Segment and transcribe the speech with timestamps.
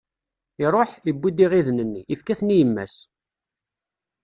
[0.65, 2.95] Iṛuḥ, iwwi-d iɣiden-nni, ifka-ten i yemma-s.